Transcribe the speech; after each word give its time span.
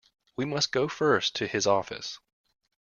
We 0.35 0.45
must 0.45 0.71
go 0.71 0.87
first 0.87 1.35
to 1.35 1.45
his 1.45 1.67
office. 1.67 2.17